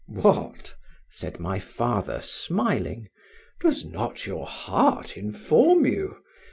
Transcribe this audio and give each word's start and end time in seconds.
"What!" 0.07 0.73
said 1.11 1.39
my 1.39 1.59
father 1.59 2.21
smiling, 2.21 3.07
"does 3.59 3.85
not 3.85 4.25
your 4.25 4.47
heart 4.47 5.15
inform 5.15 5.85
you? 5.85 6.23